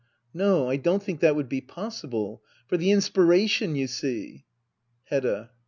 No, 0.33 0.67
I 0.67 0.77
don't 0.77 1.03
think 1.03 1.19
that 1.19 1.35
would 1.35 1.47
be 1.47 1.61
possibla 1.61 2.39
For 2.67 2.75
the 2.75 2.89
inspiration, 2.89 3.75
you 3.75 3.85
see 3.85 4.45
Hedda. 5.03 5.51